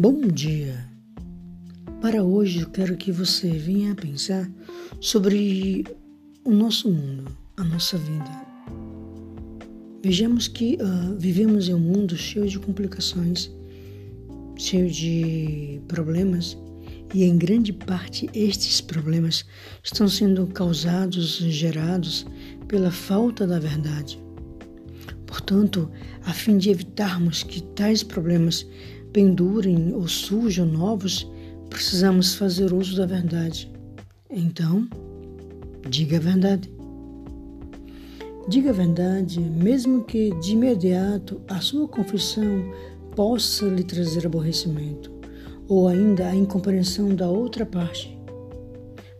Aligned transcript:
Bom 0.00 0.20
dia! 0.28 0.88
Para 2.00 2.22
hoje 2.22 2.60
eu 2.60 2.70
quero 2.70 2.96
que 2.96 3.10
você 3.10 3.50
venha 3.50 3.96
pensar 3.96 4.48
sobre 5.00 5.84
o 6.44 6.52
nosso 6.52 6.88
mundo, 6.88 7.36
a 7.56 7.64
nossa 7.64 7.98
vida. 7.98 8.46
Vejamos 10.00 10.46
que 10.46 10.78
uh, 10.80 11.18
vivemos 11.18 11.68
em 11.68 11.74
um 11.74 11.80
mundo 11.80 12.16
cheio 12.16 12.46
de 12.46 12.60
complicações, 12.60 13.50
cheio 14.56 14.88
de 14.88 15.80
problemas, 15.88 16.56
e 17.12 17.24
em 17.24 17.36
grande 17.36 17.72
parte 17.72 18.30
estes 18.32 18.80
problemas 18.80 19.44
estão 19.82 20.06
sendo 20.06 20.46
causados 20.46 21.38
gerados 21.38 22.24
pela 22.68 22.92
falta 22.92 23.48
da 23.48 23.58
verdade. 23.58 24.22
Portanto, 25.26 25.90
a 26.24 26.32
fim 26.32 26.56
de 26.56 26.70
evitarmos 26.70 27.42
que 27.42 27.62
tais 27.74 28.04
problemas 28.04 28.64
pendurem 29.12 29.92
ou 29.94 30.06
surjam 30.06 30.66
novos, 30.66 31.30
precisamos 31.68 32.34
fazer 32.34 32.72
uso 32.72 32.96
da 32.96 33.06
verdade. 33.06 33.70
Então, 34.30 34.88
diga 35.88 36.16
a 36.16 36.20
verdade. 36.20 36.70
Diga 38.48 38.70
a 38.70 38.72
verdade, 38.72 39.40
mesmo 39.40 40.04
que 40.04 40.34
de 40.40 40.52
imediato 40.52 41.40
a 41.48 41.60
sua 41.60 41.86
confissão 41.86 42.72
possa 43.14 43.66
lhe 43.66 43.82
trazer 43.82 44.26
aborrecimento 44.26 45.12
ou 45.68 45.86
ainda 45.86 46.28
a 46.28 46.34
incompreensão 46.34 47.14
da 47.14 47.28
outra 47.28 47.66
parte. 47.66 48.18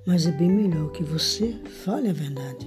Mas 0.07 0.27
é 0.27 0.32
bem 0.32 0.51
melhor 0.51 0.91
que 0.93 1.02
você 1.02 1.55
fale 1.84 2.09
a 2.09 2.12
verdade. 2.12 2.66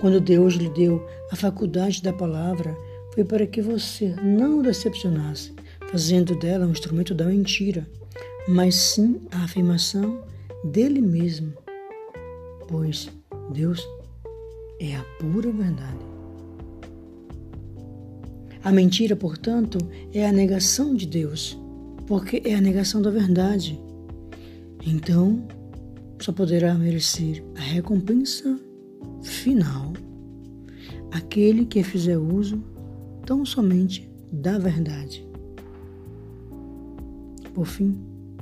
Quando 0.00 0.20
Deus 0.20 0.54
lhe 0.54 0.68
deu 0.70 1.06
a 1.30 1.36
faculdade 1.36 2.02
da 2.02 2.12
palavra, 2.12 2.76
foi 3.14 3.24
para 3.24 3.46
que 3.46 3.62
você 3.62 4.14
não 4.22 4.60
decepcionasse, 4.60 5.54
fazendo 5.90 6.36
dela 6.36 6.66
um 6.66 6.70
instrumento 6.70 7.14
da 7.14 7.26
mentira, 7.26 7.86
mas 8.48 8.74
sim 8.76 9.20
a 9.32 9.44
afirmação 9.44 10.22
dele 10.64 11.00
mesmo, 11.00 11.52
pois 12.68 13.08
Deus 13.52 13.84
é 14.80 14.94
a 14.94 15.04
pura 15.18 15.50
verdade. 15.50 15.98
A 18.62 18.70
mentira, 18.70 19.16
portanto, 19.16 19.78
é 20.12 20.26
a 20.26 20.32
negação 20.32 20.94
de 20.94 21.06
Deus, 21.06 21.58
porque 22.06 22.42
é 22.44 22.54
a 22.54 22.60
negação 22.60 23.00
da 23.02 23.10
verdade. 23.10 23.80
Então, 24.86 25.46
só 26.20 26.30
poderá 26.30 26.74
merecer 26.74 27.42
a 27.56 27.60
recompensa 27.60 28.60
final 29.22 29.92
aquele 31.10 31.64
que 31.64 31.82
fizer 31.82 32.18
uso 32.18 32.62
tão 33.26 33.44
somente 33.44 34.08
da 34.30 34.58
verdade. 34.58 35.29
Por 37.54 37.66
fim, 37.66 37.98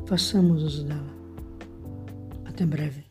façamos 0.06 0.62
uso 0.62 0.84
dela. 0.84 1.14
Até 2.44 2.66
breve. 2.66 3.07